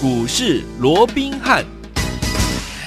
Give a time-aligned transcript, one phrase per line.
[0.00, 1.77] 股市罗宾汉。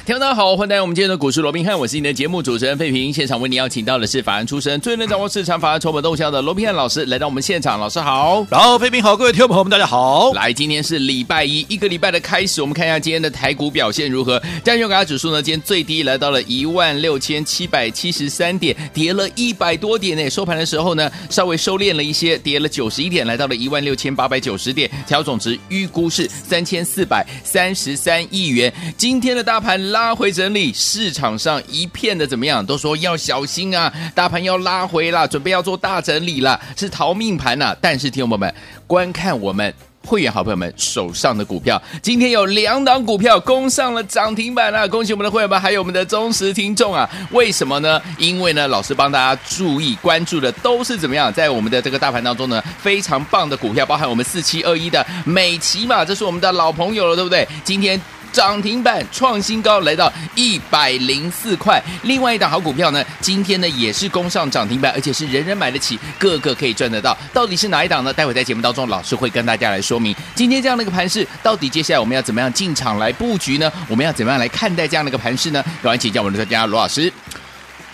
[0.03, 3.13] 听众大家好，欢迎来到我们今天的股市罗宾汉，我是你的节目主持人费平。
[3.13, 10.33] 现场为你邀请到的是法案出身、最能掌握市场法案筹码动向的罗宾汉老师来到我们现场，老师好，然后费平好，各位听众朋友们大家好。
[10.33, 14.41] 来，今天是礼拜一，一个礼拜的开始，我们看一下今天的台股表现如何。
[14.63, 20.27] 加权指数呢，今天最低来到了一万六千七百七十三点，跌了一百多点呢。
[20.31, 28.73] 收盘的时候呢，稍微收敛了一些，跌了九十一点，来到了一万六千八百九十点，调总值预估是三千四百三十三亿元。
[28.97, 30.73] 今天的大盘拉拉回整理。
[30.73, 32.65] 市场上一片的怎么样？
[32.65, 38.55] 都说要小心啊，大盘要拉回了，准备要做大整理了，是逃命盘呐、但是，听众朋友们，
[38.87, 39.71] 观看我们
[40.03, 47.07] 会员好朋友们手上的股票，今天有两档股票攻上了涨停板了，恭喜我们的会员们，还有我们的忠实听众啊！
[47.29, 48.01] 为什么呢？
[48.17, 57.47] 因为呢，老师帮大家注意关注的都是怎么样，在我们的这个大盘当中呢，非常棒的股票，包含我们四七二一的美琪嘛，这是我们的老朋友了，对不对？
[57.63, 58.01] 今天。
[58.31, 61.81] 涨停板创新高，来到一百零四块。
[62.03, 67.17] 另外一档好股票呢，今天呢也是攻上涨停板，而且是人人买得起，个个可以赚得到。
[67.33, 68.13] 到底是哪一档呢？
[68.13, 70.15] 待会在节目当中，老师会跟大家来说明。
[70.33, 73.71] 今天这样的一个盘势，到底接下来我们要怎么样进场来布局呢？
[73.87, 75.63] 我们要怎么样来看待这样的一个盘势呢？
[75.81, 77.11] 赶快请教我们的专家罗老师。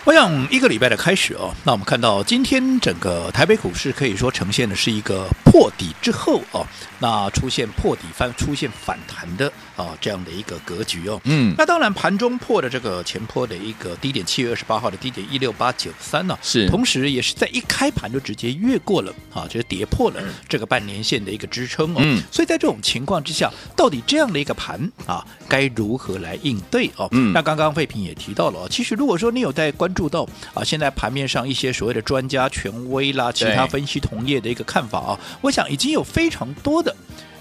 [0.04, 6.66] 我想一个礼拜的开始哦，那我们看到今天整个台北股市可以说呈现的是一个破底之后哦，
[6.98, 11.18] 那出现破底翻出现反弹的啊这样的一个格局哦。
[11.24, 21.98] 嗯，那当然盘中破的这个前坡的一个低点，七月二十八号的低点一六八九三呢，是，同时也是在一开盘就直接越过了啊，就是跌破了这个半年线的一个支撑哦。
[22.00, 27.06] 嗯，所以在这种情况之下，到底这样的一个盘啊，该如何来应对哦？
[27.12, 29.92] 嗯，那刚刚费平也提到了，其实如果说你有在关。
[29.98, 30.22] 注到
[30.54, 36.94] 啊，现在盘面上一些所谓的专家权威啦，其他分析同业的一个看法啊，我想已经有非常多的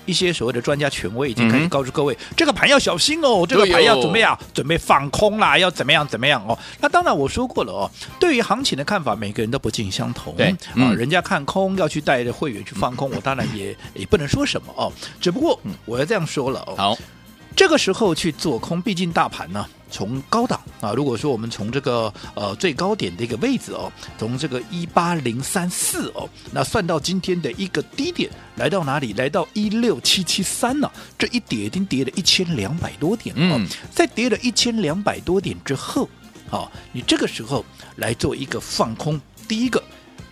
[0.08, 6.58] 一些所谓的专家权威已经开始告诉各位，嗯、这个盘要小心哦，这个盘要怎么样，哦、准备放空啦，要怎么样怎么样哦。
[6.80, 10.34] 那当然我说过了哦，对于行情的看法，每个人都不尽相同。
[10.36, 14.92] 对，啊，人家看空要去带着会员去放空，我当然也也不能说什么哦。
[15.20, 16.98] 只不过我要这样说了哦，好，
[17.58, 19.66] 这个时候去做空，毕竟大盘呢。
[19.90, 29.14] 从高档啊，如果说我们从这个呃最高点的一个位置哦，从这个一八零三四哦，那算到今天的一个低点，来到哪里？
[29.14, 30.92] 来到一六七七三呢？
[31.18, 33.58] 这一跌已经跌了一千两百多点了。
[33.58, 36.08] 嗯，在跌了一千两百多点之后，
[36.50, 39.82] 好、哦，你这个时候来做一个放空，第一个。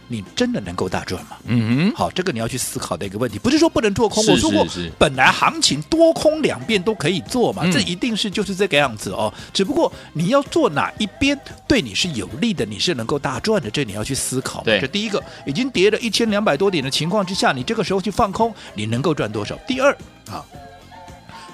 [0.07, 1.37] 你真的能够大赚吗？
[1.45, 4.23] 嗯哼，好，这个你要去思考的一个问题，不是说不能做空。
[4.27, 4.65] 我说过，
[4.99, 9.33] 本来行情多空两边都可以做嘛，这一定是就是这个样子哦。
[9.51, 14.63] 只不过你要做哪一边对你是有利的，你是能够大赚的，这你要去思考。
[14.63, 19.55] 对，这第一个已经跌了一千两百多点的情况之下，你这个时候去放空，你能够赚多少？
[19.67, 19.91] 第二
[20.29, 20.45] 啊，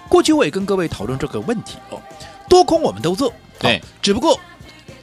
[0.09, 2.01] 过去我也跟各位讨论这个问题哦，
[2.50, 4.38] 多空我们都做，对，只不过。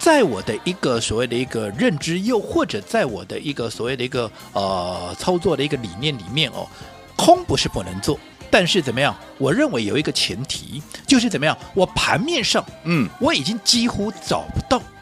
[0.08, 6.66] 在我的一个所谓的一个认知，又或者在我的一个所谓的一个呃操作的一个理念里面哦，
[7.14, 8.18] 空不是不能做，
[8.50, 9.14] 但是怎么样？
[9.36, 11.54] 我认为有一个前提，就是怎么样？
[11.74, 14.97] 我盘面上，嗯，我已经几乎找不到啊。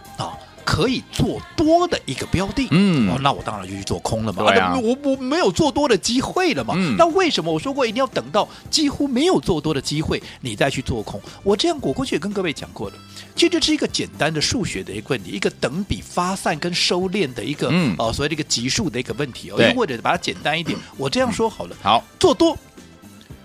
[0.66, 4.42] 可以做多的一个标的，嗯，哦，那我当然就去做空了嘛。
[4.42, 6.74] 对啊，啊我我没有做多的机会了嘛。
[6.76, 11.20] 嗯，那为什么我说过一定要等到几乎没有做多的机会，你再去做空？
[11.44, 12.96] 我这样我过去也跟各位讲过了，
[13.36, 19.56] 其实这是一个简单的数学的一个问题，一个等比发散跟收敛的一个，嗯，哦，所谓的一个级数的一个问题哦。
[19.56, 21.76] 对，或者把它简单一点，我这样说好了。
[21.80, 22.58] 好，做多，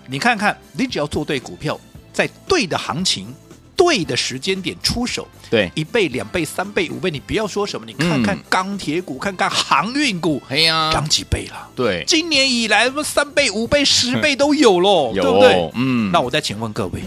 [0.08, 1.78] 你看看，你只要做对股票，
[2.12, 3.32] 在对的行情。
[3.76, 11.68] 对的时间点出手，对一倍、两倍、三倍、五倍，你不要说什么，你看看钢铁股，嗯、看看航运股，哎呀，涨几倍了？
[11.74, 15.70] 对，今年以来什么三倍、五倍、十倍都有喽，有对不对？
[15.74, 17.00] 嗯，那我再请问各位，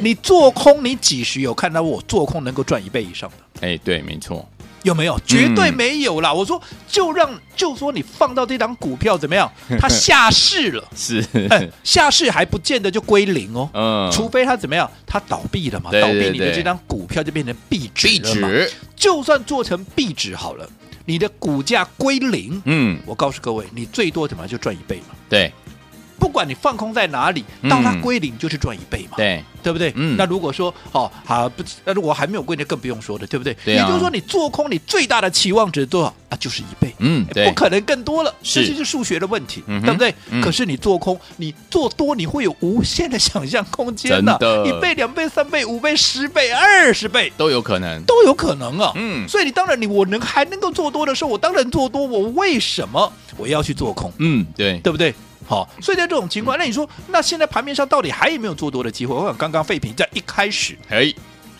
[0.00, 3.66] 你做空，你几时有看到我做空能够赚一倍以上的？
[3.66, 4.48] 哎，对，没错。
[4.86, 5.18] 有没有？
[5.26, 6.30] 绝对没有啦！
[6.30, 9.50] 嗯、我说，就让就说你放到这档股票怎么样？
[9.80, 11.22] 它下市了，是
[11.82, 13.68] 下市还不见得就归零哦。
[13.74, 14.88] 嗯，除非它怎么样？
[15.04, 15.90] 它倒闭了嘛？
[15.90, 18.48] 对对对，倒闭，你的这张股票就变成壁纸了嘛？
[18.48, 20.68] 纸就算做成壁纸好了，
[21.04, 25.14] 你的股价归零，嗯，我告诉各位，你最多怎么就赚一倍嘛？
[25.28, 25.52] 对。
[26.26, 29.92] 不管你放空在哪里，到它归零就是赚一倍嘛，对对不对？
[29.94, 33.56] 嗯，那如果说哦好不，那如果还没有归零，更不用说的，对不对？
[33.64, 36.36] 也就是说，你做空你最大的期望值多少啊？
[36.40, 40.12] 就是一倍，嗯，不可能更多了，这就是数学的问题，对不对？
[40.42, 44.36] 可是你做空，你做多，你会有无限的想象空间的，
[44.66, 48.90] 一倍、两倍、三倍、五倍、十倍、二十倍都有可能，都有可能啊。
[48.96, 54.12] 嗯，所以你当然你我能还能够做多的时候，我当然做多，我为什么我要去做空？
[54.18, 55.14] 嗯，对，对不对？
[55.46, 59.14] 好，所以在这种情况，那你说，那现在盘面上到底还有没有做多的机会？
[59.14, 61.12] 我想刚刚废品在一开始，哎，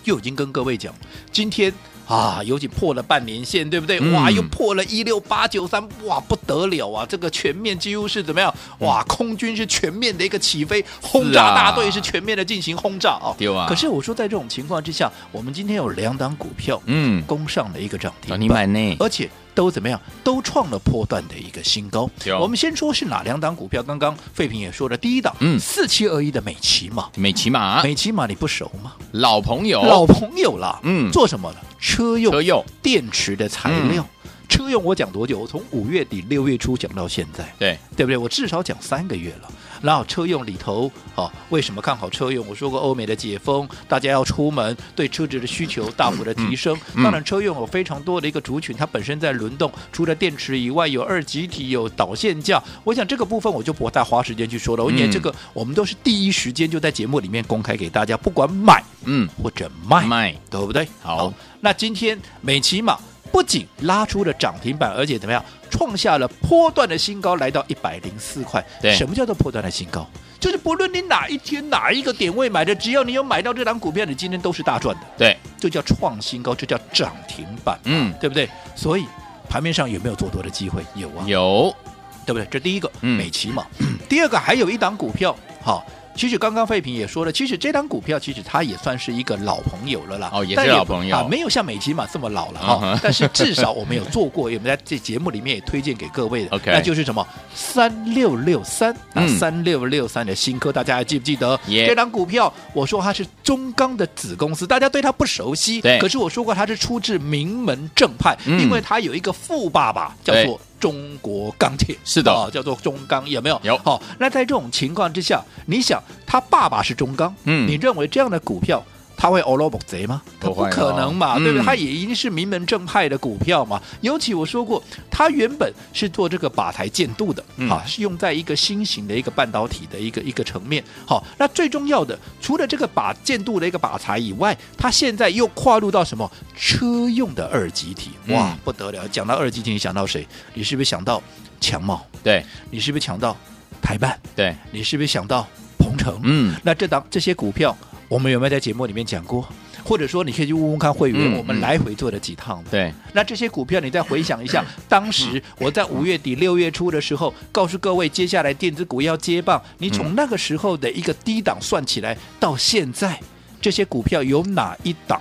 [0.03, 0.95] 就已经跟各位讲，
[1.31, 1.73] 今天。
[2.07, 3.99] 啊，尤其破了半年线，对不对？
[3.99, 7.05] 嗯、哇，又破了一六八九三，哇，不得了啊！
[7.05, 8.55] 这个全面几乎是怎么样？
[8.79, 13.35] 哇，空军是全面的一个起飞，轰炸大队是全面的进行轰炸啊！
[13.37, 13.67] 对啊。
[13.69, 18.97] 可是我说，在这种情况之下，我们今天有两档股票，嗯，攻上了一个涨停，你买呢？
[19.01, 19.29] 而且。
[19.57, 19.99] 都怎么样？
[20.23, 22.09] 都创了波段的一个新高。
[22.39, 23.83] 我们先说是哪两档股票？
[23.83, 28.93] 刚刚费平也说了，第一档，嗯，四七二一的美琪玛，美琪玛，美琪玛你不熟吗？
[29.13, 30.79] 老朋友，老朋友了。
[30.83, 31.59] 嗯，做什么的？
[31.81, 34.07] 车用，车用电池的材料。
[34.25, 35.39] 嗯、车用我讲多久？
[35.39, 38.17] 我从五月底六月初讲到现在，对对不对？
[38.19, 39.51] 我至少讲三个月了。
[39.83, 42.47] 然后车用里头，哦，为什么看好车用？
[42.49, 46.75] 我说过，欧美的解封，大家要出门，对车子的需求大幅的提升。
[46.95, 52.63] 嗯嗯、当然，车用有非常多的一个族群，它本身在轮动，除了电池以外，有二极体，有导线架。
[52.85, 54.87] 我想这个部分我就不太花时间去说了。
[54.91, 60.87] 因为这个我们都是第一时间就在节目里面公开给大家，不管买嗯或者卖卖，对不对？
[61.03, 62.99] 好，好，那今天美琪玛
[63.37, 65.45] 不仅拉出了涨停板，而且怎么样？
[65.69, 68.65] 创下了波段的新高，来到一百零四块。
[68.81, 70.09] 对，什么叫做波段的新高？
[70.41, 75.03] 就是不论你哪一天哪一个点位买的，只要你有买到这档股票，你今天都是大赚的。
[75.19, 77.79] 对，这叫创新高，这叫涨停板。
[77.85, 78.49] 嗯，对不对？
[78.75, 79.05] 所以
[79.51, 80.83] 盘面上有没有做多的机会？
[80.95, 81.77] 有啊，有，
[82.25, 82.49] 对不对？
[82.51, 83.67] 这第一个，美琪嘛。
[83.81, 85.85] 嗯、第二个还有一档股票，好。
[86.17, 90.31] 其实刚刚废品也说了，其实这档股票其实它也算是一个老朋友了啦。
[90.33, 92.75] 哦，也是老朋友啊，没有像美琪玛这么老了哈。
[92.75, 93.01] Uh huh.
[93.03, 96.57] 但是至少我们有做过，也我们在这节目里面也推荐给各位的。
[96.57, 105.81] OK，那就是什么三六六三啊，三六六三的新科，大家还记不记得.这档股票我说它是中钢的子公司，大家对它不熟悉。
[105.81, 105.99] 对。
[105.99, 110.61] 可是我说过它是出自名门正派，嗯、因为它有一个富爸爸叫做。
[110.79, 113.61] 中国钢铁是的、哦，叫做中钢，有没有？
[113.63, 113.77] 有。
[113.79, 118.85] 好、哦，那在这种情况之下，你想他爸爸是中钢，嗯，你认为这样的股票？
[119.17, 120.23] 他会欧罗博贼吗？
[120.39, 121.65] 他不可能嘛，对不对？
[121.65, 123.81] 他也一定是名门正派的股票嘛。
[124.03, 130.85] 尤其我说过，他原本是做这个靶台建度的，啊，是用在一个新型的一个半导体的一个一个层面。
[131.07, 138.11] 好，那最重要的，除了这个靶建度的一个靶材以外，他现在又跨入到什么车用的二极体？
[138.29, 139.09] 哇，不得了！
[139.09, 140.27] 讲到二极体，你想到谁？
[140.53, 141.23] 你是不是想到
[141.59, 142.07] 强茂？
[142.23, 143.35] 对，你是不是想到
[143.81, 144.19] 台办？
[144.35, 145.49] 对，你是不是想到
[145.79, 146.21] 鹏程？
[146.23, 147.75] 嗯，那这档这些股票。
[148.09, 149.47] 我们有没有在节目里面讲过？
[149.85, 152.63] 或者说，你可以去问问看会员，我们来回做了几趟。
[152.69, 159.63] 对，那这些股票，你再回想一下， 当时我在五月底六月初的时候，告诉各位，接下来电子股要接棒。
[159.79, 163.21] 你从那个时候的一个低档算起来，到现在，
[163.61, 165.21] 这些股票有哪一档？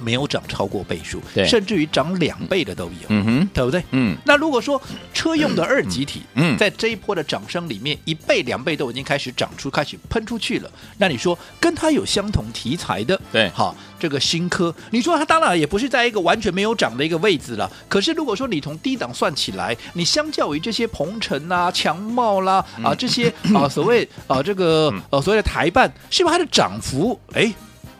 [0.00, 3.82] 没有涨超过倍数，对甚至于涨两倍的都有，嗯哼，对不对？
[3.90, 4.80] 嗯，那如果说
[5.12, 10.70] 车用的二极体，嗯，在这一波的涨升里面，一倍两倍都已经开始涨出，开始喷出去了。
[10.98, 17.70] 那你说跟它有相同题材的，对，好，这个新科，你说它当然也不是在一个完全没有涨的一个位置了。
[17.88, 27.52] 可是如果说你从低档算起来，你相较于这些鹏程啊、强茂啦啊这些啊所谓啊这个呃所谓的台办，是不是它的涨幅哎？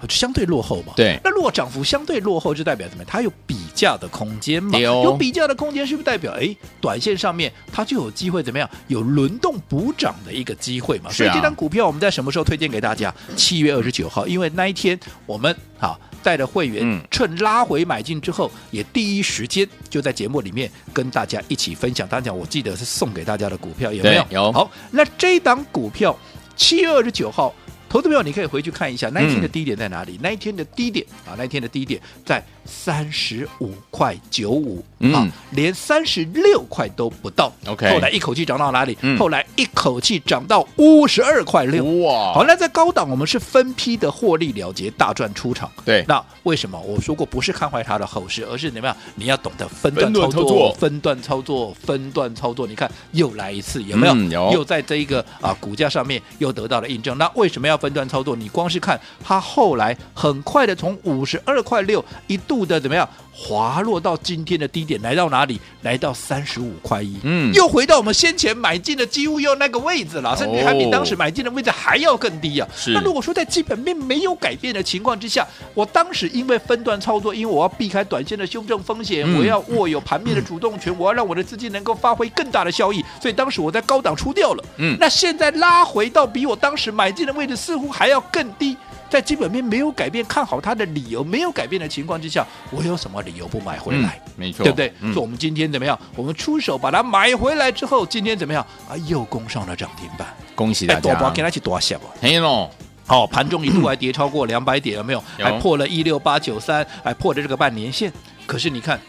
[0.08, 1.18] 相对落后嘛，对。
[1.24, 3.04] 那如果涨幅相对落后，就代表什么？
[3.04, 4.78] 它有比价的空间嘛。
[4.78, 8.68] 有，有比价的空间，是不是代表哎，短线上面它就有机会怎么样？
[8.88, 11.10] 有轮动补涨的一个机会嘛。
[11.10, 13.14] 所以这张股票我们在什么时候推荐给大家？
[13.36, 22.06] 七月二十九号，因为那一天我们好带着会员趁拉回买进之后，也第一时间就在节目里面跟大家一起分享。
[22.06, 24.26] 当然讲，我记得是送给大家的股票有没有？
[24.30, 24.52] 有。
[24.52, 26.16] 好，那这档股票
[26.56, 27.54] 七月二十九号。
[27.88, 30.16] 投资朋友，你可以回去看一下那一天的低点在哪里？
[30.16, 34.84] 嗯、那一天的低点啊，那一天的低点在三十五块九五
[35.14, 37.50] 啊，连三十六块都不到。
[37.66, 38.96] OK，后来一口气涨到哪里？
[39.00, 41.82] 嗯、后来一口气涨到五十二块六。
[42.02, 42.34] 哇！
[42.34, 45.70] 好，那在高档我们是分批的获利了结，大赚出场。
[45.84, 48.96] 对，那为什么我说过不是看坏它的后市，而是怎么样？
[49.14, 52.66] 你要懂得分段操作，分段操作，分段操作。
[52.66, 54.12] 你看又来一次，有没有？
[54.12, 54.52] 嗯、有。
[54.52, 57.16] 又在这一个啊股价上面又得到了印证。
[57.16, 57.78] 那为什么要？
[57.78, 63.08] 分段操作，你光是看它后来很快的从五十二块六一度的怎么样？
[63.40, 65.60] 滑落到今天的低点，来到哪里？
[65.82, 72.66] 来到三十五块一，嗯，又回到我们先前买进的几乎又那个位置了，甚至还比当时买进的位置还要更低啊。
[72.74, 72.90] 是。
[72.90, 84.64] 那如果说在基本面没有改变的情况之下，我当时因为分段操作，因为我要避开短线的修正风险，嗯、我要握有盘面的主动权，嗯、我要让我的资金能够发挥更大的效益，所以当时我在高档出掉了。
[84.78, 84.96] 嗯。
[84.98, 88.76] 那现在拉回到比我当时买进的位置似乎还要更低。
[89.08, 94.20] 在基本面没有改变，看好它的理由没有改变的情况之下，我有什么理由不买回来？
[94.26, 94.92] 嗯、没错，对不对？
[95.00, 95.98] 嗯、说我们今天怎么样？
[96.14, 98.64] 我们出手把它买回来之后，今天怎么样？
[98.88, 101.14] 啊，又攻上了涨停板，恭喜大家！
[101.14, 101.98] 多给他去多少？
[102.20, 102.70] 嘿喽。
[103.06, 105.24] 哦，盘中一度还跌超过两百点，有没有？
[105.38, 108.12] 有还破了一六八九三，还破了这个半年线。
[108.44, 109.00] 可是你看，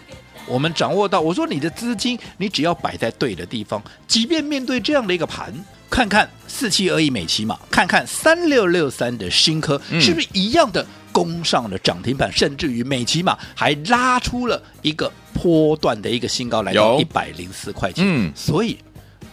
[0.48, 5.54] 我们掌握到，我说你的资金，你只要摆在对的地方，即便面对这样的一个盘，
[5.90, 12.32] 看看四七二一美琪玛，看看三六六三的新科，嗯、是不是一样的攻上了涨停板？
[12.32, 18.04] 甚至于美琪玛还拉出了一个波段的一个新高，来到一百零四块钱。
[18.08, 18.78] 嗯，所以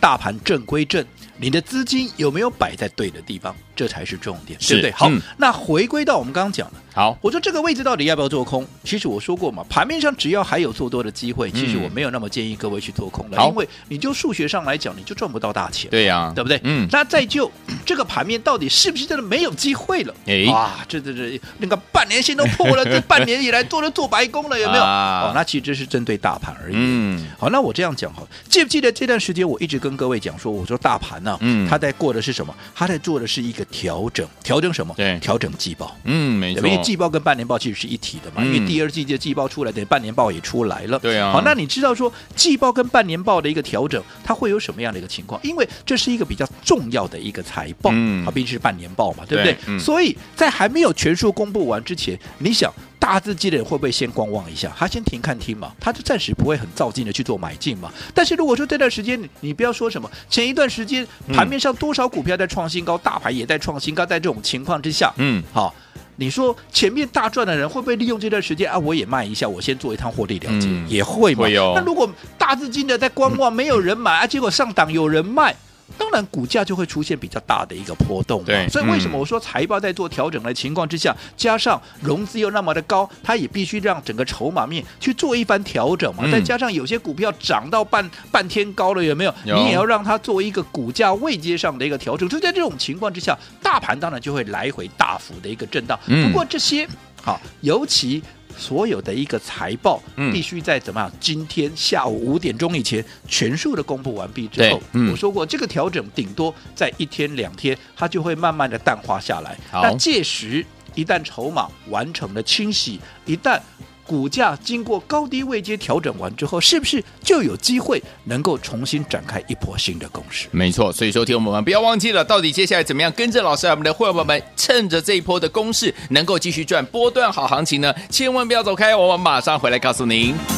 [0.00, 1.04] 大盘正归正，
[1.36, 3.54] 你的资金有没有摆在对的地方？
[3.76, 4.92] 这才是重点，是对不对？
[4.92, 8.66] 好，嗯、那回归到我们刚刚讲的，好，我说这个位置到底要不要做空？
[8.82, 16.58] 其实我说过嘛，盘面上只要还有做多的机会，其实我没有那么建议各位去做空的，好因为你就数学上来讲，你就赚不到大钱，对呀、啊，对不对？
[16.64, 17.52] 嗯，那再就
[17.84, 20.14] 这个盘面到底是不是真的没有机会了？
[20.26, 24.82] 哎，哇，这这这那个半年线都破了， 这半年以来做了做白工了，有没有？
[24.82, 26.74] 啊、哦，那其实这是针对大盘而已。
[26.76, 32.54] 嗯，好，那我这样讲哈，记不记得这段时间我一直跟各位讲说，我说大盘呢、啊，嗯，它在过的是什么？
[32.74, 34.26] 它在做的是一个调整。
[34.42, 34.94] 调整什么？
[34.96, 35.96] 对，调整季报。
[36.04, 36.66] 嗯，没错。
[36.66, 40.98] 因为季报跟半年报其实是一体的嘛，嗯、因为第二季的季报出来，等于半年报也出来了。
[40.98, 41.32] 对啊。
[41.32, 45.40] 好，那你知道说季报跟半年报的一个调整，它会有什么样的一个情况？
[45.42, 49.52] 因为这是一个比较重要的一个财报，嗯，好，毕竟是半年报嘛，对不对？
[49.52, 52.72] 对嗯、所以在还没有全数公布完之前，你想。
[52.98, 54.72] 大资金的人会不会先观望一下？
[54.76, 57.92] 他先停看听嘛，他就暂时不会很造进的去做买进嘛。
[58.14, 65.74] 但是如果说这段时间你你不要说什么，前一段时间盘面上多少股票在创新高，嗯、大盘也在创新高，在这种情况之下，嗯，好，
[66.16, 68.78] 你说前面大赚的人会不会利用这段时间啊？
[68.78, 71.44] 我也卖一下，我先做一趟获利了结，嗯、也会嘛。
[71.44, 75.54] 会哦、那如果大资金的在观望，没有人买啊，结果上档有人卖。
[75.96, 78.46] 当然，股价就会出现比较大的一个波动嘛。
[78.46, 86.24] 对，所以为什么我说财报在做调整的情况之下，嗯、加上融资又那么的高，它也必须让整个筹码面去做一番调整嘛。
[86.26, 89.34] 嗯、再加上有些股票涨到半半天高了，有没有？
[89.44, 92.28] 有你也要让它做一个股价位阶上的一个调整。
[92.28, 95.98] 就在这种情况之下，大盘当然就会来回大幅的一个震荡。
[96.08, 96.86] 嗯、不过这些
[97.22, 98.22] 好，尤其。
[98.56, 101.08] 所有的一个财报必须在怎么样？
[101.08, 109.56] 嗯、今天下午五点钟以前全数的公布完毕之后，嗯、我说过这个调整顶多在一天两天，它就会慢慢的淡化下来。
[109.72, 113.60] 那届时一旦筹码完成了清洗，一旦
[114.06, 120.46] 股价经过高低位阶调整完之后，是不是就有机会能够重新展开一波新的攻势？
[120.50, 127.92] 没错，所以说听我们不要忘记了，到底接下来怎么样跟着老师，我们的会员们趁着这一波的攻势，能够继续赚波段好行情呢？
[128.08, 130.55] 千万不要走开，我们马上回来告诉您。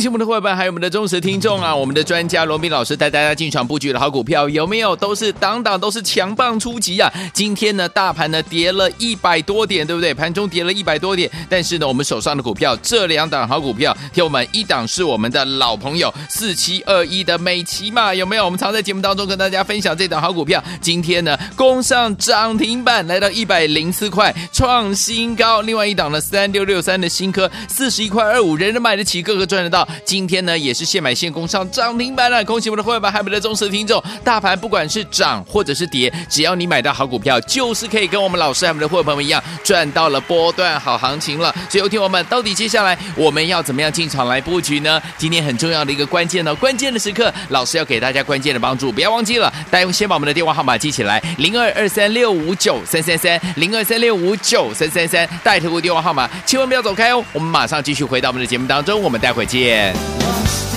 [0.00, 1.76] 恭喜我们的伙伴，还有我们的忠实听众啊！
[1.76, 4.96] 我们的专家罗宾老师带大家进场布局的好股票有没有？
[4.96, 7.12] 都是档档都是强棒出击啊！
[7.34, 10.14] 今天呢，大盘呢跌了一百多点，对不对？
[10.14, 18.46] 盘中跌了一百多点，但是呢，我们手上的股票这两档好股票，听我们一档是我们的老朋友四七二一的美琪嘛，有没有？
[18.46, 25.60] 我们常在节目当中跟大家分享这档好股票，今天呢攻上涨停板，来到一百零四块，创新高。
[25.60, 29.86] 另外一档呢，三六六三的新科四十一块二五，人人买得起，个个赚得到。
[30.04, 34.02] 今天呢，也是现买现供上涨停板了，恭喜我们的会员们，还有我们的忠实听众。
[34.24, 41.54] 大盘不管是涨或者是跌，只要你买到好股票，就是可以跟我们老师还有我们的会员朋友们一样，赚到了波段好行情了。
[41.68, 45.00] 所以，听我们到底接下来我们要怎么样进场来布局呢？
[45.16, 57.24] 今天很重要的一个关键呢，关键的时刻，老师要给大家关键的帮助，不要忘记了，大家先把我们的电话号码记起来：零二二三六五九三三三，零二三六五九三三三，带头的电话号码，千万不要走开哦。
[57.32, 59.79] 我们马上继续回到我们的节目当中，我们待会见。
[59.80, 60.69] Yeah.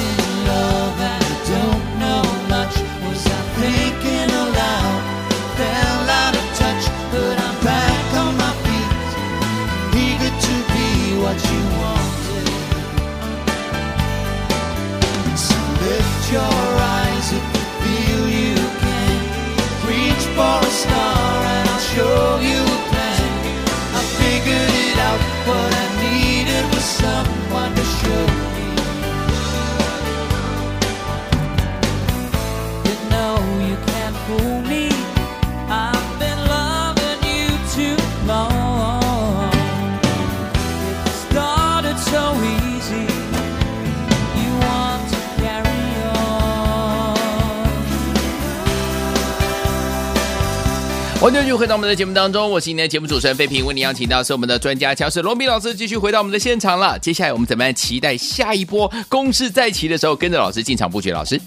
[51.23, 56.99] 欢迎继续回到我们的节目当中，我是今天的节目主持人费平，为您邀请到是我们的专家乔氏罗斌老师，继续回到我们的现场了。
[56.99, 61.11] 接下来我们怎么样期待下一波攻势再起的时候，跟着老师进场布局？
[61.11, 61.39] 老师。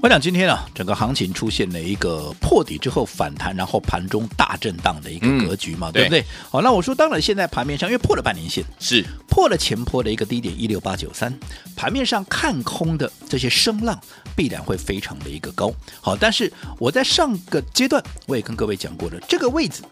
[0.00, 6.24] 我想今天啊，整个行情出现了一个破底之后反弹，然后盘中大震荡的一个格局嘛，嗯、对不对？
[6.48, 11.36] 好，那我说，当然现在盘面上因为破了半年线，是破了前坡的一个低点一六八九三，
[11.74, 14.00] 盘面上看空的这些声浪
[14.36, 15.72] 必然会非常的一个高。
[16.00, 19.82] 好，但是我在上个阶段我也跟各位讲过了，这个位置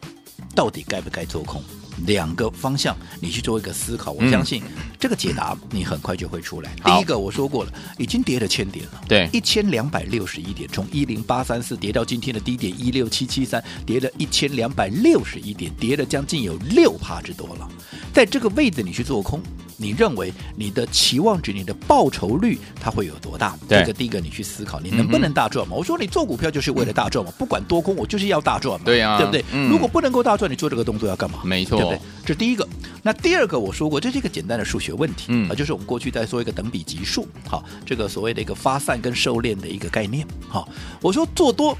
[0.55, 1.61] 到底该不该做空？
[2.07, 4.63] 两个方向，你去做一个思考，我相信
[4.99, 6.75] 这个解答你很快就会出来。
[6.85, 17.69] 嗯、第一个我说过了，已经跌了千点了，对，一千两百六十一点，从一零八三四跌到今天的低点一六七七三，跌了一千两百六十一点，跌了将近有六趴之多了。
[18.13, 19.41] 在这个位置你去做空，
[19.77, 23.57] 你认为你的期望值、你的报酬率它会有多大？
[23.69, 25.75] 对这个第一个你去思考，你能不能大赚嘛？
[25.75, 29.45] 嗯、我说你做股票就是为了大赚嘛，不管多空，我就是要大赚嘛，对呀、啊，对不对？
[29.53, 31.41] 嗯、如果不能够大赚，你做这个动作要干嘛？
[31.45, 31.79] 没错。
[31.79, 32.67] 对不对这是第一个，
[33.03, 40.69] 那第二个我说过，这是一个简单的数学问题，嗯啊，就是我们过去在说一个等比级数，好，这个所谓的一个发散跟收敛的一个概念，好，
[41.01, 41.79] 我说做多，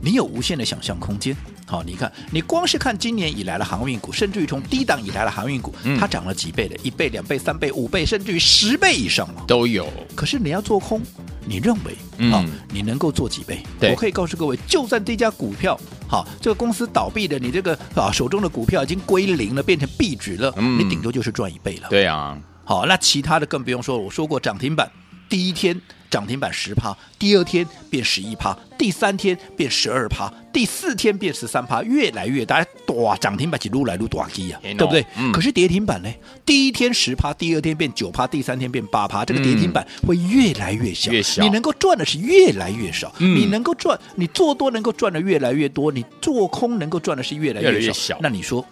[0.00, 1.36] 你有无限的想象空间，
[1.68, 9.86] 好，你看，你光是看今年以来的航运股，甚至于从低档以来的航运股，它涨了几倍的，一倍、两倍、三倍、五倍，甚至于十倍以上嘛，都有。
[10.16, 11.02] 可是你要做空，
[11.46, 11.92] 你认为
[12.32, 13.62] 啊，嗯、你能够做几倍？
[13.82, 15.78] 我可以告诉各位，就算这家股票。
[16.08, 21.88] 好，这个公司倒闭的，你这个啊手中的股票已经归零了，变成壁纸了，嗯、你顶多就是赚一倍了。
[21.90, 22.34] 对啊，
[22.64, 24.90] 好，那其他的更不用说，我说过涨停板
[25.28, 25.78] 第一天
[26.10, 35.04] 涨停板十趴，第二天变十一趴，第三天变十二趴，第四天变十三趴，越来越大，哇，涨停板是撸来撸大基啊，对不对？
[35.16, 36.10] 嗯、可是跌停板呢？
[36.46, 48.64] 第一天十趴，第二天变九趴，第三天变八趴，这个跌停板会越来越小，越小，你能够赚的是越来越少，嗯、你能够赚，你做多能够赚的越来越多，你做空能够赚的是越来越少，越越小，那你说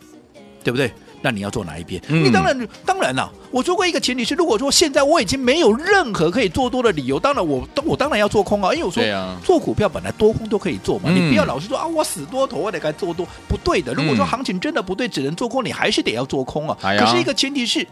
[0.65, 0.91] 对不对？
[1.23, 2.01] 那你要做哪一边？
[2.09, 13.93] 嗯、你当然当然了，我说过一个前提是，如果说现在我已经没有任何可以做多的理由，当然我我当然要做空啊，因为我说、啊、做股票本来多空都可以做嘛，嗯、你不要老是说啊我死多头我得该做多，不对的。
[13.95, 16.77] 如果说行情真的不对，只能做空，你还是得要做空啊。
[16.83, 17.87] 嗯、可是一个前提是。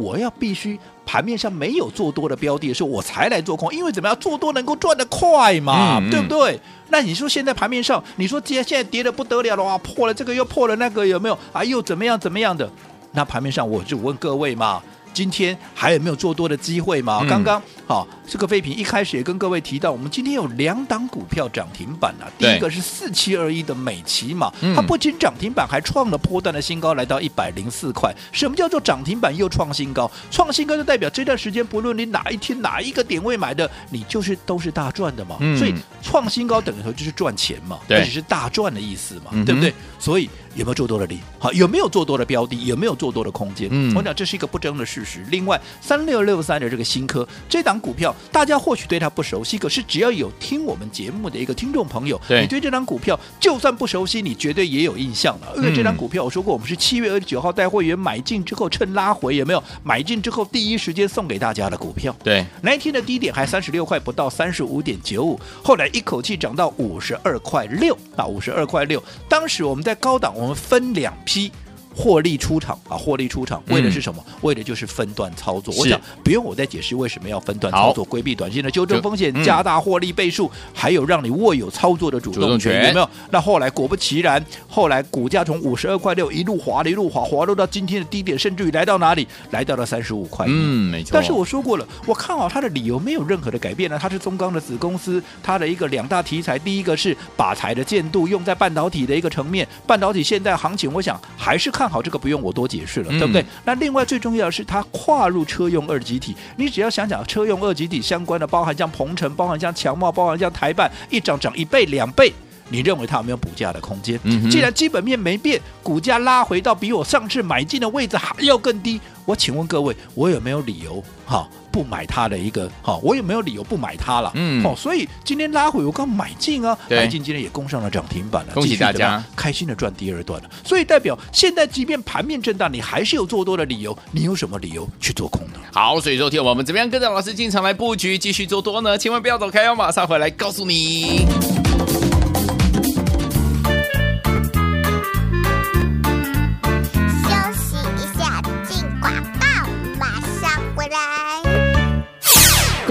[0.00, 6.58] 我要必须盘面上没有做多的标的的时候，我才来做空，因为怎么样做多能够赚得快嘛，嗯嗯对不对？
[6.88, 11.62] 那你说现在盘面上，你说跌现在跌的不得了了哇，破了这个又破了那个，有没有啊？
[11.62, 12.68] 又怎么样怎么样的？
[13.12, 14.82] 那盘面上我就问各位嘛。
[15.12, 17.18] 今天还有没有做多的机会嘛？
[17.22, 22.30] 嗯、刚刚好，这个废品一开始也跟各位提到，我们今天有两档股票涨停板啊。
[22.38, 28.14] 第一个是四七二一的美琪嘛，嗯、它不仅涨停板，还创了波段的新高，来到一百零四块。
[28.30, 30.08] 什么叫做涨停板又创新高？
[30.30, 35.38] 创新高就代表这段时间不论你哪一天哪一个点位买的，你就是都是大赚的嘛。
[35.40, 39.74] 嗯、所以创新高等于说就是赚钱嘛，对，这只是大赚的意思嘛，嗯、对不对？
[39.98, 40.30] 所以。
[40.56, 41.20] 有没有做多的力？
[41.38, 42.64] 好，有没有做多的标的？
[42.64, 43.68] 有没有做多的空间？
[43.70, 45.24] 嗯，我讲这是一个不争的事实。
[45.30, 55.52] 另外，三六六三的这个新科这档股票，大家或许对它不熟悉，可是只要有听我们节目的一个听众朋友，对你对这张股票就算不熟悉，你绝对也有印象了。
[55.56, 62.14] 因为这张股票，我说过，我们是七月二十九号带会员买进之后，趁拉回有没有买进之后第一时间送给大家的股票？
[62.22, 69.02] 对，那一天的低点还三十六块不到，三十五点九五，后来一口气涨到五十二块六啊，五十二块六。
[69.28, 71.14] 当时我们在高档，我们分两。
[71.22, 71.52] 批
[71.94, 72.96] 获利出场啊！
[72.96, 74.22] 获利出场为的是什么？
[74.26, 75.74] 嗯、为的就是分段操作。
[75.76, 83.10] 我想不用我再解释为什么要分段操作，规避短线的纠正风险，嗯、加大获利倍数，还有让你握有操作的主动权，动权有没有？
[83.30, 89.26] 那后来果不其然，后来股价从五十二块六一路滑了一路滑，滑落到今天的低点，甚至于来到哪里？
[89.50, 90.46] 来到了三十五块。
[90.48, 91.10] 嗯，没错。
[91.12, 93.98] 但是我说过了，我看好它的理由没有任何的改变呢。
[94.00, 101.90] 它是中钢的子公司，它的一个两大题材，第一个是把材的建度用在半导体的一个层面，半导体现在行情，我想还是看。
[101.90, 103.40] 好，这个不用我多解释了，对不对？
[103.40, 106.36] 嗯、那另外最重要的是，它跨入车用二级体。
[106.56, 112.32] 你只要想想车用二级体相关的，包含像鹏程，包含像强茂，包含像台办，一涨涨一倍两倍，
[112.70, 114.18] 你认为它有没有补价的空间？
[114.22, 121.46] 嗯、既然基本面没变，股价拉回到比我上次买进的位置还要更低，我请问各位，我有没有理由哈？
[121.72, 124.32] 不买它的一个哈，我有没有理由不买它了？
[124.34, 130.50] 嗯，哦，所以今天拉回我刚买进啊，对买进今天也攻上了涨停板了，恭喜大家，开心的赚第二段了。
[130.64, 135.60] 所以代表现在即便盘面震荡，你还是有做多的理由，你有什么理由去做空呢？
[135.72, 138.98] 好，所以说听我们怎么样跟着老师进场来布局，继续做多呢？
[138.98, 141.24] 千万不要走开哦，马上回来告诉你。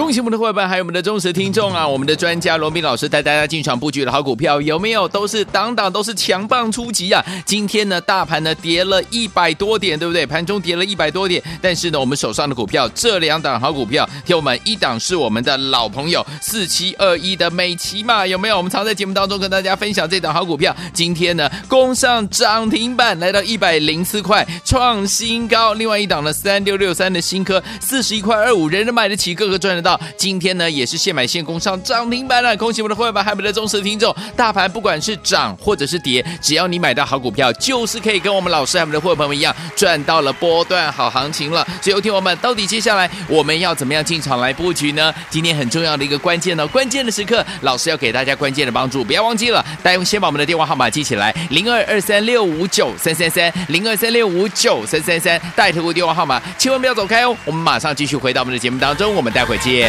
[0.09, 1.87] 恭喜我们的伙伴，还有我们的忠实听众啊！
[1.87, 7.23] 我们的专家罗宾老师带大家进场布局的好股票，有没有都是档档都是强棒出击啊？
[7.45, 10.25] 今天呢，大盘呢跌了一百多点，对不对？
[10.25, 18.57] 盘中跌了一百多点，但是呢，我们手上的股票这两档好股票，听我们一档是我们的老朋友四七二一的美琪嘛，有没有？
[18.57, 25.75] 我们常在节目当中跟大家分享这档好股票，今天呢攻上涨停板，来到一百零四块，创新高。
[25.75, 29.98] 另外一档呢，三六六三的新科四十一块二五，人人买得起，个个赚得到。
[30.17, 34.15] 今天呢，也是现买现供上涨停板了，恭喜我们的会员们，还有我们的忠实听众。
[34.35, 41.65] 大盘不管是涨或者是跌，只要你买到好股票，就是可以跟我们老师还有我们的会员朋友们一样，赚到了波段好行情了。
[41.81, 45.13] 所以，听我们到底接下来我们要怎么样进场来布局呢？
[45.29, 57.35] 今天很重要的一个关键呢，关键的时刻，老师要给大家关键的帮助，不要忘记了，大家先把我们的电话号码记起来：零二二三六五九三三三，零二三六五九三三三，带头的电话号码，千万不要走开哦。
[57.45, 59.88] 我们马上继续回到我们的节目当中，我们待会见。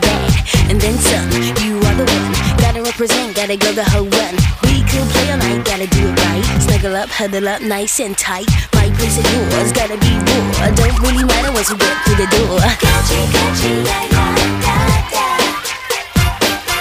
[0.81, 2.33] You are the one.
[2.57, 4.33] Gotta represent, gotta go the whole run.
[4.63, 6.43] We could play all night, gotta do it right.
[6.59, 8.47] Snuggle up, huddle up, nice and tight.
[8.73, 10.71] My place is yours, gotta be raw.
[10.73, 12.59] Don't really matter once you get through the door.
[12.81, 14.33] Country, country, yeah, yeah,
[14.65, 15.37] yeah, yeah.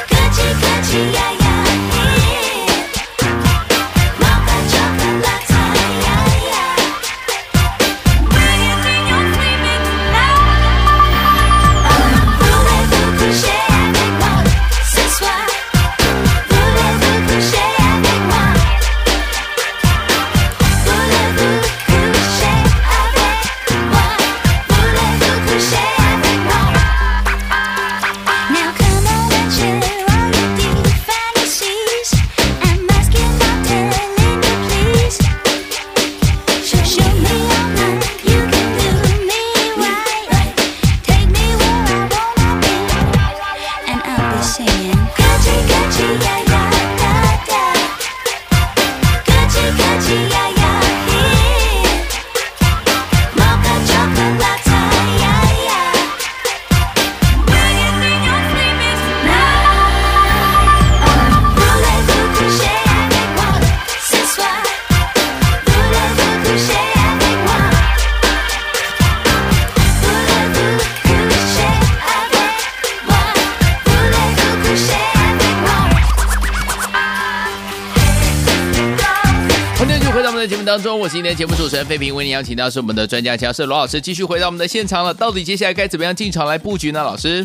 [0.08, 1.39] Country, country, yeah, yeah.
[80.70, 85.12] 当中，我是今天节目主持人费平，为您邀请到是我们的专家教授罗老师，继续回到我们的现场了。
[85.12, 87.02] 到底接下来该怎么样进场来布局呢？
[87.02, 87.44] 老师？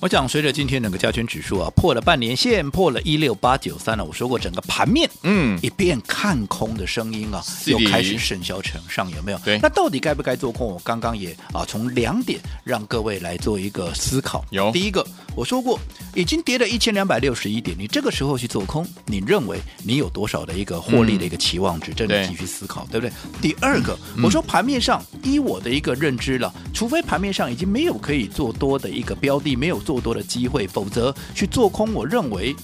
[0.00, 4.02] 我讲，随着今天整个加权指数啊破了半年线，破了一六八九三了。
[4.02, 9.38] 我说过，整个盘面嗯一片看空的声音啊，又开始甚嚣尘上，有没有？
[9.44, 9.58] 对。
[9.60, 10.66] 那到底该不该做空？
[10.66, 14.42] 我刚刚也啊从两点让各位来做一个思考。
[14.48, 15.78] 有第一个，我说过
[16.14, 21.92] 已经跌了一千两百六十一点，你这个时候去做空，你认为你有多少的一个获利的一个期望值？
[21.94, 23.12] 这里继续思考，对不对？
[23.42, 29.78] 第二个，我说盘面上依我的一个认知了，除非盘面上已经没有可以做多的一个标的，没有。
[29.90, 32.54] 做多的机会，否则去做空，我认为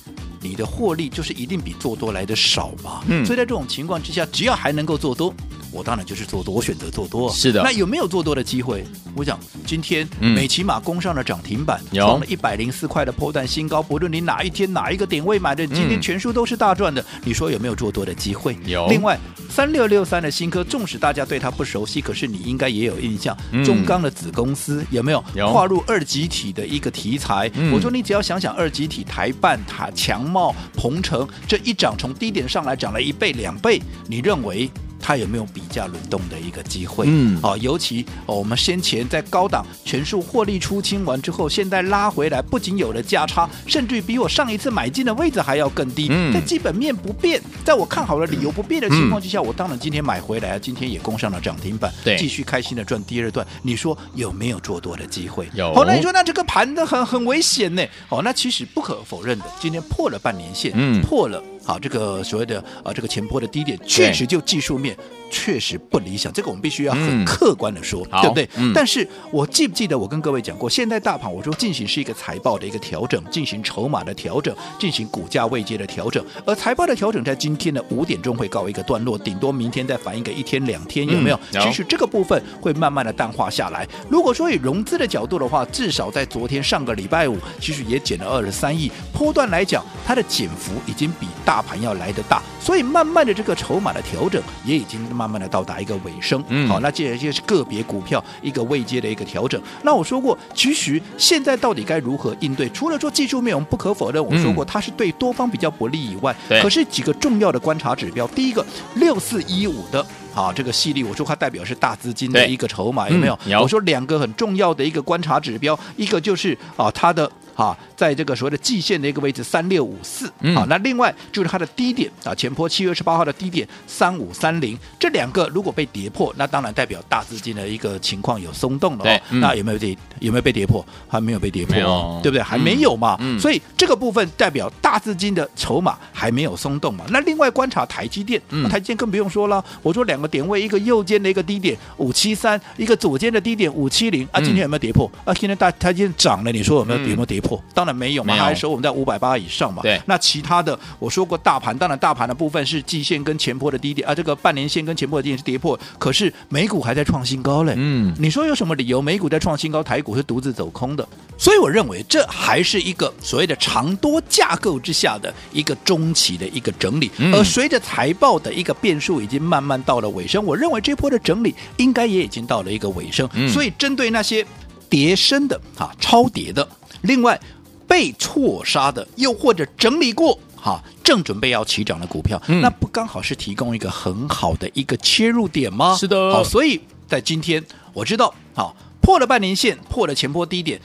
[0.41, 3.03] 你的获利就是一定比做多来的少嘛。
[3.09, 5.35] 嗯，所以在这种情况之下，只要还能够做多。
[5.73, 7.31] 我当然就是做多，我选择做多。
[7.33, 8.85] 是的，那有没有做多的机会？
[9.15, 13.83] 我想今天美琪玛攻上了涨停板，嗯、创了一百零四块的破段新高。
[13.83, 17.01] 不论你哪一天哪一个点位买的，今天全数都是大赚的。
[17.01, 18.57] 嗯、你说有没有做多的机会？
[18.67, 18.87] 有。
[18.89, 23.37] 另外，三六六三的新科，纵使大家对它不熟悉，可是你应该也有印象。
[23.53, 27.51] 嗯、中钢的子公司有没有跨入二级体的一个题材？
[27.55, 34.71] 嗯、我说你只要想想二级体，台半、台强茂、鹏程这一涨，从低点上来涨了一倍两倍，你认为？
[35.07, 37.07] 它有没有比价轮动的一个机会？
[37.09, 46.09] 嗯，好，尤其哦我们先前在高档全数获利出清完之后，现在拉回来，不仅有了价差，甚至于比我上一次买进的位置还要更低。
[46.11, 53.47] 嗯，在基本面不变，在我看好的理由不变的情况之下，嗯、我当然今天买回来啊，今天也攻上了涨停板，对，继续开心的赚第二段。
[53.63, 55.49] 你说有没有做多的机会？
[55.55, 55.73] 有。
[55.73, 57.85] 好，那你说那这个盘的很很危险呢？
[58.09, 61.41] 哦，那其实不可否认的，今天破了半年线，嗯，破了。
[61.67, 64.97] 好，这个所谓的啊，这个前波的低点确实就技术面
[65.31, 68.49] 确实不理想，这个我们必须要很嗯客观的说，好对不对？
[68.57, 81.37] 嗯但是我记不记得我跟各位讲过，现在大盘我说进行是一个财报的一个调整，进行筹码的调整，进行股价位阶的调整，而财报的调整在今天的五点钟会告一个段落，顶多明天再反映个一天两天，有没有？
[81.37, 83.87] 嗯有其实这个部分会慢慢的淡化下来。
[84.09, 96.45] 如果说以融资的角度的话，至少在昨天上个礼拜五，其实也减了二十三亿，波段来讲，它的减幅已经比大盘要来得大，所以慢慢的这个筹码的调整也已经慢慢的到达一个尾声。
[96.49, 99.61] 嗯好，那接着就是个别股票一个未接的一个调整。
[99.83, 102.69] 那我说过，其实现在到底该如何应对？
[102.69, 108.65] 除了说技术面，我们不可否认，我说过它是对多方比较不利以外，可是几个重要的观察指标，第一个
[108.97, 110.05] 六四一五的。
[110.37, 113.39] 啊，这个细粒，我说它代表是大资金的一个筹码，有没有？
[113.47, 129.05] 嗯有我说两个很重要的一个观察指标，一个就是啊它的啊在这个所谓的季线的一个位置三六五四，嗯好，那另外就是它的低点啊前坡七月二十八号的低点三五三零，这两个如果被跌破，那当然代表大资金的一个情况有松动了哦。
[129.05, 130.85] 对嗯那有没有被有没有被跌破？
[131.09, 132.43] 还没有被跌破哦，对不对？
[132.43, 133.17] 还没有嘛。
[133.21, 137.05] 嗯所以这个部分代表大资金的筹码还没有松动嘛。
[137.09, 139.65] 那另外观察台积电，嗯台积电更不用说了。
[139.83, 145.11] 我说两个点位，一个右肩的一个低点五七三，一个左肩的低点五七零啊，嗯今天有没有跌破？
[145.25, 147.63] 啊，现在大它今天涨了，你说有没有、嗯有没有跌破？
[147.75, 149.83] 当然没有嘛，没有它还收我们在五百八以上嘛。
[149.83, 157.75] 对那其他的我说过大盘，当然大盘的部分是季线跟前波的低点啊，这个半年线跟前波的低点是跌破，可是美股还在创新高嘞。
[157.77, 161.07] 嗯你说有什么理由美股在创新高，台股是独自走空的？
[161.39, 173.29] 所以我认为这还是一个所谓的长多架构之下的一个中期的一个整理，嗯而随着财报的一个变数已经慢慢到了尾声，我认为这波的整理应该也已经到了一个尾声。
[173.35, 174.45] 嗯所以针对那些
[174.89, 176.67] 跌升的啊、超跌的，
[177.03, 177.41] 另外
[177.87, 180.39] 被错杀的，又或者整理过。
[180.57, 185.95] 哈，正准备要起涨的股票，嗯那不刚好是提供一个很好的一个切入点吗？
[185.97, 190.81] 是的好，所以在今天我知道，好破了半年线，破了前波低点，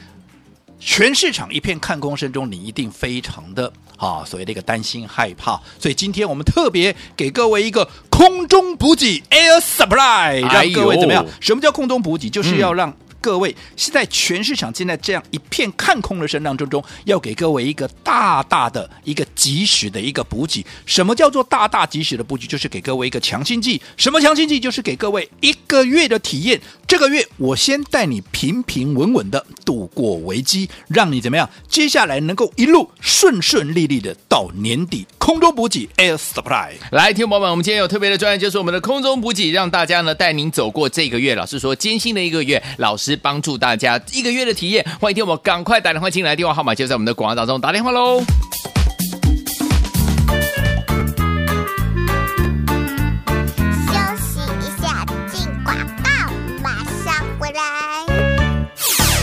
[0.84, 5.60] 全市场一片看空声中，你一定非常的啊，所谓的一个担心害怕。
[5.78, 11.24] 所以今天我们特别给各位一个空中补给 （air supply），让各位怎么样？
[11.40, 12.28] 什么叫空中补给？
[12.28, 12.96] 就是要嗯让。
[13.22, 20.66] 各位，是在全市场现在这样一片看空的声浪之中，要给各位一个大大的一个及时的一个补给。
[20.84, 22.46] 什么叫做大大及时的补给？
[22.46, 23.80] 就是给各位一个强心剂。
[23.96, 24.58] 什么强心剂？
[24.58, 26.60] 就是给各位一个月的体验。
[26.88, 31.48] 这个月我先带你平平稳稳的度过危机，让你怎么样？
[31.68, 35.06] 接下来能够一路顺顺利利的到年底。
[35.16, 36.72] 空中补给 Air Supply。
[36.90, 41.34] 来，听众朋友们，我们今天有特别的专业，就是我们的空中补给，让大家呢带您走过这个月。
[41.36, 44.86] 老师说艰辛的一个月，老师帮助大家一个月的体验。
[45.00, 48.22] 欢迎听我们赶快打电话进来，电话号码就在我们的广告当中，打电话喽。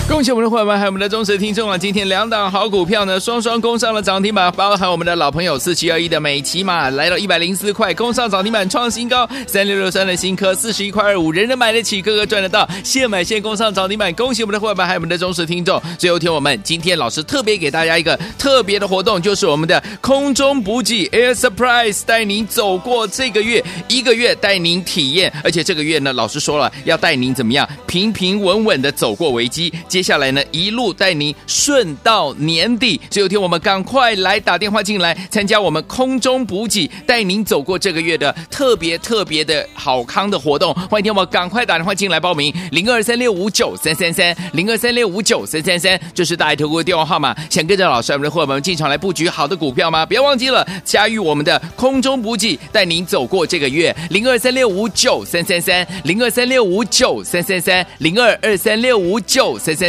[0.10, 1.78] 恭喜我们的伙伴们，还有我们的忠实听众啊！
[1.78, 14.12] 今天两档好股票呢，双双攻上了涨停板，包含我们的老朋友四七二一的美琪嘛，来到一百零四块，攻上涨停板创新高；三六六三的新科四十一块二五，人人买得起，个个赚得到，现买现攻上涨停板。
[14.16, 15.80] 恭喜我们的伙伴们，还有我们的忠实听众。
[16.00, 29.72] 最后听我们，今天老师特别给大家一个特别的活动，就是我们的空中补给 Air Surprise，带您走过这个月，一个月带您体验，而且这个月呢，老师说了要带您怎么样平平稳稳的走过危机。
[30.00, 32.98] 接下来呢，一路带您顺到年底。
[33.12, 40.74] 所以有天我们赶快来打电话进来，参加我们空中补给，带您走过这个月的特别特别的好康的活动。
[40.90, 47.36] 欢迎听我们赶快打电话进来报名，零二三六五九三三三，零二三六五九三三三，这是大爱投顾的电话号码。
[47.50, 50.06] 想跟着老师我们的伙伴们进场来布局好的股票吗？
[50.06, 59.89] 不要忘记了加入我们的空中补给，带您走过这个月，零二三六五九三三三，零二三六五九三三三，零二二三六五九三三